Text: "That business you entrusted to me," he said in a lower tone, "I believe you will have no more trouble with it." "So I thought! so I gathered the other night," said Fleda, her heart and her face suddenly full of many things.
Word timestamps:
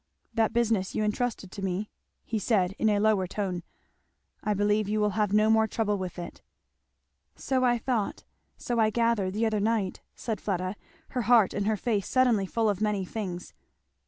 "That 0.33 0.51
business 0.51 0.95
you 0.95 1.03
entrusted 1.03 1.51
to 1.51 1.61
me," 1.61 1.91
he 2.25 2.39
said 2.39 2.73
in 2.79 2.89
a 2.89 2.97
lower 2.97 3.27
tone, 3.27 3.61
"I 4.43 4.55
believe 4.55 4.89
you 4.89 4.99
will 4.99 5.11
have 5.11 5.31
no 5.31 5.47
more 5.51 5.67
trouble 5.67 5.99
with 5.99 6.17
it." 6.17 6.41
"So 7.35 7.63
I 7.63 7.77
thought! 7.77 8.23
so 8.57 8.79
I 8.79 8.89
gathered 8.89 9.35
the 9.35 9.45
other 9.45 9.59
night," 9.59 10.01
said 10.15 10.41
Fleda, 10.41 10.75
her 11.09 11.21
heart 11.21 11.53
and 11.53 11.67
her 11.67 11.77
face 11.77 12.07
suddenly 12.07 12.47
full 12.47 12.67
of 12.67 12.81
many 12.81 13.05
things. 13.05 13.53